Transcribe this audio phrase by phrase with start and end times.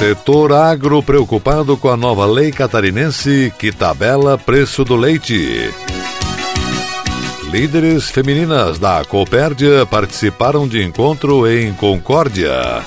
[0.00, 5.70] Setor agro preocupado com a nova lei catarinense que tabela preço do leite.
[7.50, 12.82] Líderes femininas da Copérdia participaram de encontro em Concórdia.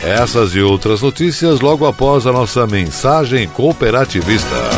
[0.00, 4.77] Essas e outras notícias logo após a nossa mensagem cooperativista.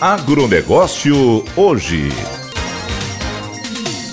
[0.00, 2.08] Agronegócio hoje.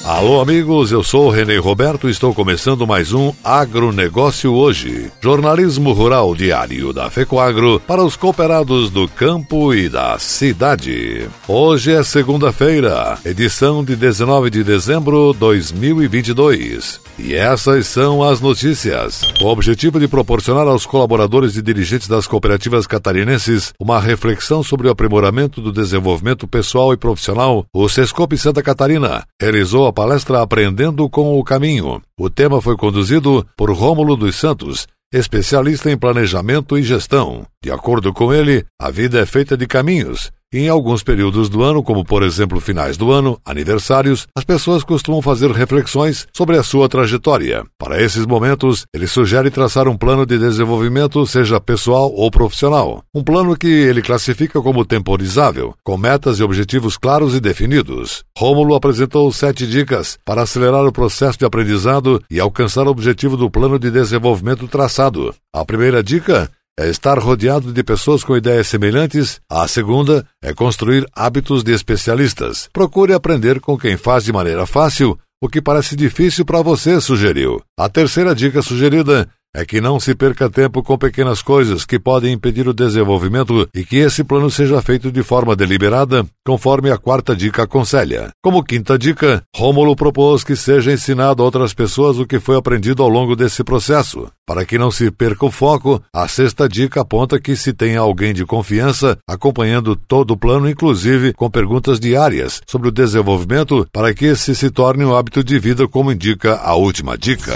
[0.04, 5.12] Alô, amigos, eu sou Renê Roberto e estou começando mais um Agronegócio Hoje.
[5.20, 11.28] Jornalismo rural diário da FECOAGRO para os cooperados do campo e da cidade.
[11.48, 17.02] Hoje é segunda-feira, edição de 19 de dezembro de 2022.
[17.18, 19.22] E essas são as notícias.
[19.42, 24.92] O objetivo de proporcionar aos colaboradores e dirigentes das cooperativas catarinenses uma reflexão sobre o
[24.92, 31.40] aprimoramento do desenvolvimento pessoal e profissional, o Sescope Santa Catarina realizou a palestra Aprendendo com
[31.40, 32.02] o Caminho.
[32.20, 37.46] O tema foi conduzido por Rômulo dos Santos, especialista em planejamento e gestão.
[37.64, 41.84] De acordo com ele, a vida é feita de caminhos em alguns períodos do ano,
[41.84, 46.88] como por exemplo finais do ano, aniversários, as pessoas costumam fazer reflexões sobre a sua
[46.88, 47.64] trajetória.
[47.78, 53.04] Para esses momentos, ele sugere traçar um plano de desenvolvimento, seja pessoal ou profissional.
[53.14, 58.24] Um plano que ele classifica como temporizável, com metas e objetivos claros e definidos.
[58.38, 63.52] Rômulo apresentou sete dicas para acelerar o processo de aprendizado e alcançar o objetivo do
[63.52, 65.36] plano de desenvolvimento traçado.
[65.54, 69.40] A primeira dica é estar rodeado de pessoas com ideias semelhantes.
[69.50, 72.70] A segunda é construir hábitos de especialistas.
[72.74, 77.62] Procure aprender com quem faz de maneira fácil o que parece difícil para você, sugeriu.
[77.78, 82.34] A terceira dica sugerida é que não se perca tempo com pequenas coisas que podem
[82.34, 87.34] impedir o desenvolvimento e que esse plano seja feito de forma deliberada, conforme a quarta
[87.34, 88.32] dica aconselha.
[88.44, 93.02] Como quinta dica, Rômulo propôs que seja ensinado a outras pessoas o que foi aprendido
[93.02, 94.28] ao longo desse processo.
[94.46, 98.34] Para que não se perca o foco, a sexta dica aponta que se tenha alguém
[98.34, 104.26] de confiança acompanhando todo o plano, inclusive com perguntas diárias sobre o desenvolvimento, para que
[104.26, 107.54] esse se torne um hábito de vida, como indica a última dica.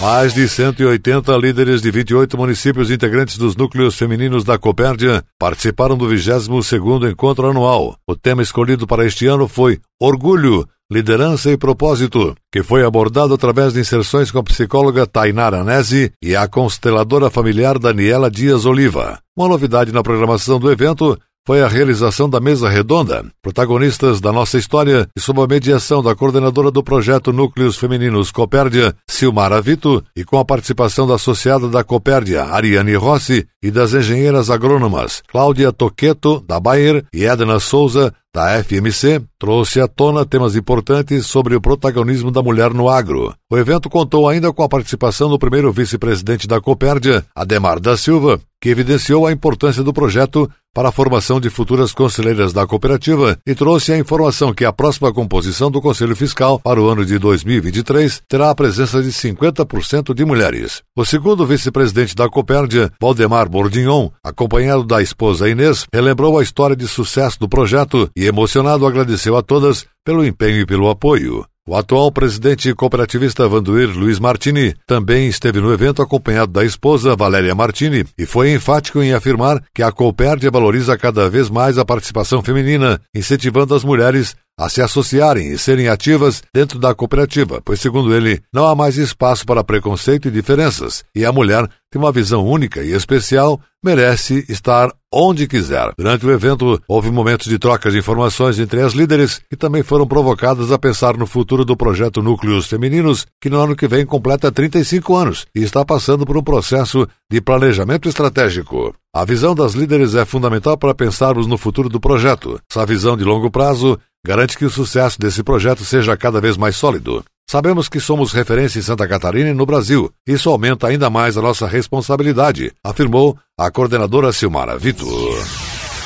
[0.00, 6.08] Mais de 180 líderes de 28 municípios integrantes dos núcleos femininos da Copérdia participaram do
[6.08, 7.96] 22º encontro anual.
[8.06, 13.72] O tema escolhido para este ano foi Orgulho, Liderança e Propósito, que foi abordado através
[13.72, 19.18] de inserções com a psicóloga Tainara Nese e a consteladora familiar Daniela Dias Oliva.
[19.36, 24.58] Uma novidade na programação do evento foi a realização da mesa redonda, protagonistas da nossa
[24.58, 30.24] história e sob a mediação da coordenadora do projeto Núcleos Femininos Copérdia, Silmara Vito, e
[30.24, 36.44] com a participação da associada da Copérdia, Ariane Rossi, e das engenheiras agrônomas Cláudia Toqueto,
[36.46, 42.30] da Bayer, e Edna Souza, da FMC, trouxe à tona temas importantes sobre o protagonismo
[42.30, 43.34] da mulher no agro.
[43.50, 48.38] O evento contou ainda com a participação do primeiro vice-presidente da Copérdia, Ademar da Silva,
[48.60, 53.54] que evidenciou a importância do projeto para a formação de futuras conselheiras da cooperativa e
[53.54, 58.22] trouxe a informação que a próxima composição do Conselho Fiscal para o ano de 2023
[58.28, 60.82] terá a presença de 50% de mulheres.
[60.96, 66.86] O segundo vice-presidente da Copérdia, Valdemar Bordignon, acompanhado da esposa Inês, relembrou a história de
[66.86, 71.44] sucesso do projeto e, emocionado, agradeceu a todas pelo empenho e pelo apoio.
[71.68, 77.54] O atual presidente cooperativista Vanduir Luiz Martini também esteve no evento acompanhado da esposa Valéria
[77.54, 82.42] Martini e foi enfático em afirmar que a Coopérdia valoriza cada vez mais a participação
[82.42, 88.12] feminina, incentivando as mulheres a se associarem e serem ativas dentro da cooperativa, pois, segundo
[88.12, 92.44] ele, não há mais espaço para preconceito e diferenças, e a mulher tem uma visão
[92.44, 95.90] única e especial, merece estar onde quiser.
[95.96, 100.06] Durante o evento, houve momentos de troca de informações entre as líderes que também foram
[100.06, 104.52] provocadas a pensar no futuro do projeto Núcleos Femininos, que no ano que vem completa
[104.52, 108.94] 35 anos e está passando por um processo de planejamento estratégico.
[109.14, 112.60] A visão das líderes é fundamental para pensarmos no futuro do projeto.
[112.70, 116.76] Essa visão de longo prazo garante que o sucesso desse projeto seja cada vez mais
[116.76, 117.24] sólido.
[117.50, 120.12] Sabemos que somos referência em Santa Catarina e no Brasil.
[120.26, 125.08] Isso aumenta ainda mais a nossa responsabilidade, afirmou a coordenadora Silmara Vitor.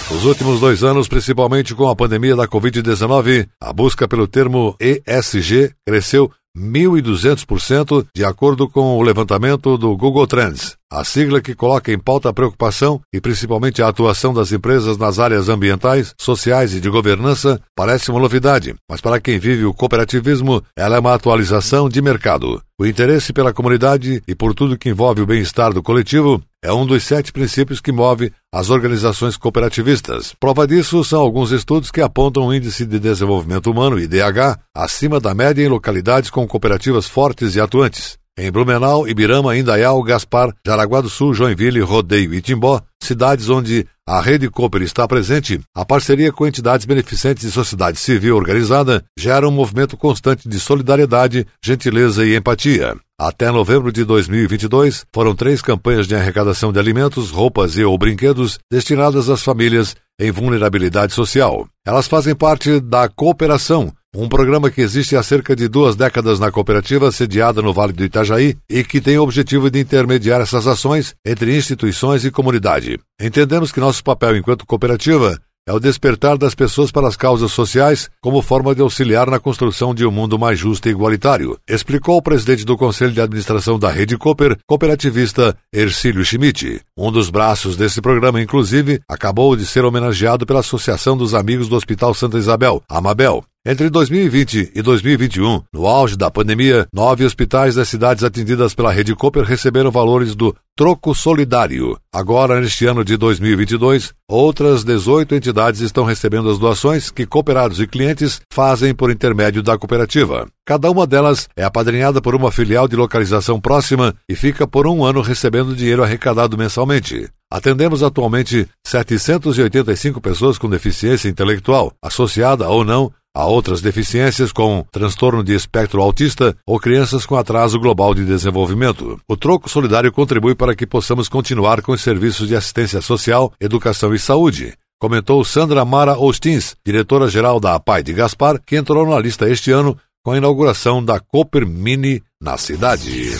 [0.09, 5.75] Nos últimos dois anos, principalmente com a pandemia da Covid-19, a busca pelo termo ESG
[5.85, 10.77] cresceu 1.200%, de acordo com o levantamento do Google Trends.
[10.95, 15.19] A sigla que coloca em pauta a preocupação e principalmente a atuação das empresas nas
[15.19, 20.63] áreas ambientais, sociais e de governança parece uma novidade, mas para quem vive o cooperativismo,
[20.77, 22.63] ela é uma atualização de mercado.
[22.79, 26.85] O interesse pela comunidade e por tudo que envolve o bem-estar do coletivo é um
[26.85, 30.35] dos sete princípios que move as organizações cooperativistas.
[30.39, 35.35] Prova disso são alguns estudos que apontam um índice de desenvolvimento humano, IDH, acima da
[35.35, 38.21] média em localidades com cooperativas fortes e atuantes.
[38.39, 44.23] Em Blumenau, Ibirama, Indaial, Gaspar, Jaraguá do Sul, Joinville, Rodeio e Timbó, cidades onde a
[44.23, 49.51] Rede Cooper está presente, a parceria com entidades beneficentes e sociedade civil organizada gera um
[49.51, 52.97] movimento constante de solidariedade, gentileza e empatia.
[53.21, 58.59] Até novembro de 2022, foram três campanhas de arrecadação de alimentos, roupas e ou brinquedos
[58.71, 61.69] destinadas às famílias em vulnerabilidade social.
[61.87, 66.51] Elas fazem parte da cooperação, um programa que existe há cerca de duas décadas na
[66.51, 71.15] cooperativa sediada no Vale do Itajaí e que tem o objetivo de intermediar essas ações
[71.25, 72.99] entre instituições e comunidade.
[73.21, 78.11] Entendemos que nosso papel enquanto cooperativa é o despertar das pessoas para as causas sociais
[78.21, 82.23] como forma de auxiliar na construção de um mundo mais justo e igualitário, explicou o
[82.23, 86.81] presidente do Conselho de Administração da Rede Cooper, cooperativista Ercílio Schmidt.
[86.99, 91.77] Um dos braços desse programa, inclusive, acabou de ser homenageado pela Associação dos Amigos do
[91.77, 97.89] Hospital Santa Isabel, Amabel, entre 2020 e 2021, no auge da pandemia, nove hospitais das
[97.89, 101.97] cidades atendidas pela Rede Cooper receberam valores do Troco Solidário.
[102.13, 107.87] Agora, neste ano de 2022, outras 18 entidades estão recebendo as doações que cooperados e
[107.87, 110.49] clientes fazem por intermédio da cooperativa.
[110.67, 115.05] Cada uma delas é apadrinhada por uma filial de localização próxima e fica por um
[115.05, 117.29] ano recebendo dinheiro arrecadado mensalmente.
[117.49, 125.43] Atendemos atualmente 785 pessoas com deficiência intelectual, associada ou não a outras deficiências com transtorno
[125.43, 129.21] de espectro autista ou crianças com atraso global de desenvolvimento.
[129.29, 134.15] O troco solidário contribui para que possamos continuar com os serviços de assistência social, educação
[134.15, 139.51] e saúde, comentou Sandra Mara Ostins, diretora-geral da APAI de Gaspar, que entrou na lista
[139.51, 143.33] este ano com a inauguração da Cooper Mini na cidade.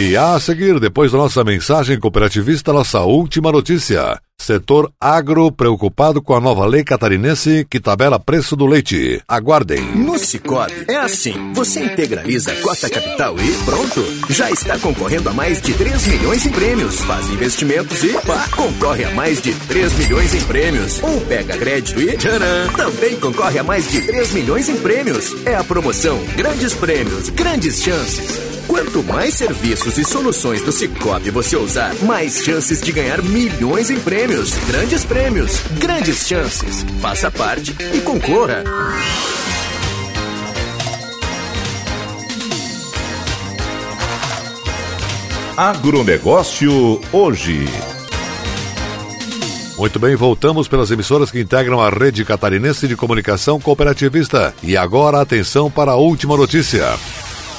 [0.00, 4.20] E a seguir, depois da nossa mensagem cooperativista, nossa última notícia.
[4.40, 9.20] Setor agro preocupado com a nova lei catarinense que tabela preço do leite.
[9.26, 9.82] Aguardem.
[9.96, 14.04] No Cicobi é assim: você integraliza a cota capital e pronto.
[14.30, 17.00] Já está concorrendo a mais de 3 milhões em prêmios.
[17.00, 21.02] Faz investimentos e pá, concorre a mais de 3 milhões em prêmios.
[21.02, 25.34] Ou pega crédito e tcharam, também concorre a mais de 3 milhões em prêmios.
[25.44, 28.47] É a promoção Grandes Prêmios, Grandes Chances.
[28.68, 33.98] Quanto mais serviços e soluções do Cicobi você usar, mais chances de ganhar milhões em
[33.98, 36.84] prêmios grandes prêmios, grandes chances.
[37.00, 38.62] Faça parte e concorra.
[45.56, 47.64] Agronegócio hoje.
[49.78, 54.54] Muito bem, voltamos pelas emissoras que integram a rede catarinense de comunicação cooperativista.
[54.62, 56.84] E agora atenção para a última notícia.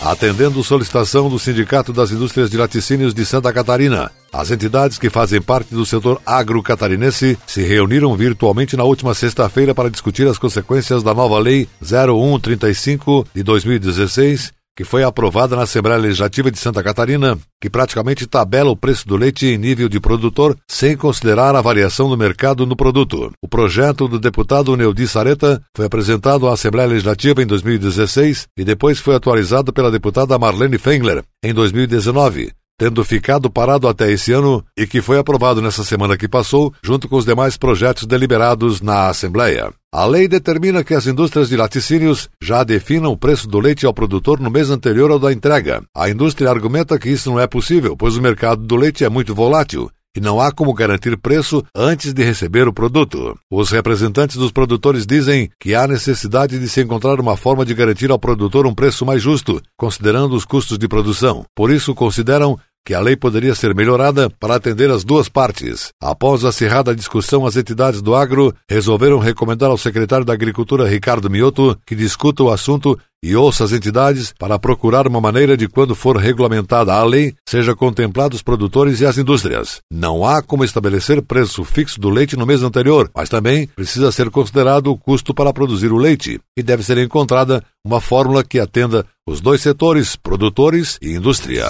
[0.01, 5.41] Atendendo solicitação do Sindicato das Indústrias de Laticínios de Santa Catarina, as entidades que fazem
[5.41, 11.13] parte do setor agro-catarinense se reuniram virtualmente na última sexta-feira para discutir as consequências da
[11.13, 17.69] nova Lei 0135 de 2016, que foi aprovada na Assembleia Legislativa de Santa Catarina, que
[17.69, 22.15] praticamente tabela o preço do leite em nível de produtor, sem considerar a variação do
[22.15, 23.29] mercado no produto.
[23.41, 29.00] O projeto do deputado Neudi Sareta foi apresentado à Assembleia Legislativa em 2016 e depois
[29.00, 34.88] foi atualizado pela deputada Marlene Fengler em 2019 tendo ficado parado até esse ano e
[34.88, 39.71] que foi aprovado nessa semana que passou, junto com os demais projetos deliberados na Assembleia.
[39.91, 43.93] A lei determina que as indústrias de laticínios já definam o preço do leite ao
[43.93, 45.83] produtor no mês anterior ao da entrega.
[45.93, 49.36] A indústria argumenta que isso não é possível, pois o mercado do leite é muito
[49.36, 53.38] volátil e não há como garantir preço antes de receber o produto.
[53.50, 58.12] Os representantes dos produtores dizem que há necessidade de se encontrar uma forma de garantir
[58.12, 61.45] ao produtor um preço mais justo, considerando os custos de produção.
[61.55, 62.57] Por isso, consideram
[62.89, 65.89] que a lei poderia ser melhorada para atender as duas partes.
[66.01, 71.77] Após acirrada discussão, as entidades do agro resolveram recomendar ao secretário da Agricultura, Ricardo Mioto,
[71.86, 76.17] que discuta o assunto e ouça as entidades para procurar uma maneira de, quando for
[76.17, 79.81] regulamentada a lei, seja contemplado os produtores e as indústrias.
[79.91, 84.31] Não há como estabelecer preço fixo do leite no mês anterior, mas também precisa ser
[84.31, 89.05] considerado o custo para produzir o leite, e deve ser encontrada uma fórmula que atenda
[89.27, 91.67] os dois setores, produtores e indústria.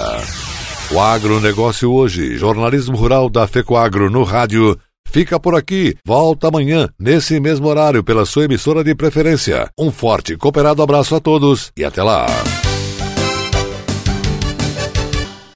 [0.92, 4.76] O agronegócio hoje, jornalismo rural da FECOAGRO no rádio,
[5.08, 5.96] fica por aqui.
[6.04, 9.70] Volta amanhã, nesse mesmo horário, pela sua emissora de preferência.
[9.78, 12.26] Um forte cooperado abraço a todos e até lá.